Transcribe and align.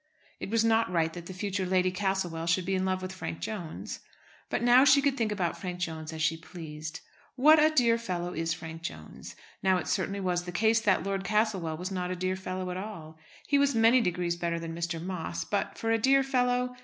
It 0.39 0.49
was 0.49 0.65
not 0.65 0.91
right 0.91 1.13
that 1.13 1.27
the 1.27 1.31
future 1.33 1.63
Lady 1.63 1.91
Castlewell 1.91 2.47
should 2.47 2.65
be 2.65 2.73
in 2.73 2.85
love 2.85 3.03
with 3.03 3.11
Frank 3.13 3.39
Jones. 3.39 3.99
But 4.49 4.63
now 4.63 4.83
she 4.83 4.99
could 4.99 5.15
think 5.15 5.31
about 5.31 5.61
Frank 5.61 5.79
Jones 5.79 6.11
as 6.11 6.23
she 6.23 6.37
pleased. 6.37 7.01
What 7.35 7.61
a 7.61 7.69
dear 7.69 7.99
fellow 7.99 8.33
is 8.33 8.51
Frank 8.51 8.81
Jones! 8.81 9.35
Now, 9.61 9.77
it 9.77 9.87
certainly 9.87 10.19
was 10.19 10.45
the 10.45 10.51
case 10.51 10.81
that 10.81 11.03
Lord 11.03 11.23
Castlewell 11.23 11.77
was 11.77 11.91
not 11.91 12.09
a 12.09 12.15
dear 12.15 12.35
fellow 12.35 12.71
at 12.71 12.77
all. 12.77 13.19
He 13.47 13.59
was 13.59 13.75
many 13.75 14.01
degrees 14.01 14.35
better 14.35 14.57
than 14.59 14.73
Mr. 14.73 14.99
Moss, 14.99 15.45
but 15.45 15.77
for 15.77 15.91
a 15.91 15.99
dear 15.99 16.23
fellow! 16.23 16.75